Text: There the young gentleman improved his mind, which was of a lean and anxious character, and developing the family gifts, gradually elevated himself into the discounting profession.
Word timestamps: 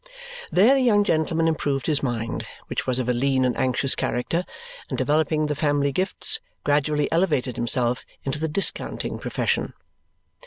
There 0.51 0.73
the 0.73 0.81
young 0.81 1.03
gentleman 1.03 1.47
improved 1.47 1.85
his 1.85 2.01
mind, 2.01 2.47
which 2.65 2.87
was 2.87 2.97
of 2.97 3.07
a 3.07 3.13
lean 3.13 3.45
and 3.45 3.55
anxious 3.55 3.93
character, 3.93 4.45
and 4.89 4.97
developing 4.97 5.45
the 5.45 5.53
family 5.53 5.91
gifts, 5.91 6.39
gradually 6.63 7.07
elevated 7.11 7.55
himself 7.55 8.03
into 8.25 8.39
the 8.39 8.47
discounting 8.47 9.19
profession. 9.19 9.73